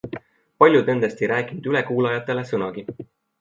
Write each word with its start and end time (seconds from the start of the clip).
Paljud 0.63 0.89
nendest 0.91 1.21
ei 1.25 1.29
rääkinud 1.33 1.69
ülekuulajatele 1.73 2.47
sõnagi. 2.53 2.87